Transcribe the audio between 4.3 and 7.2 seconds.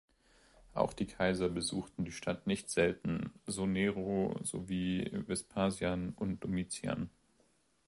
sowie Vespasian und Domitian.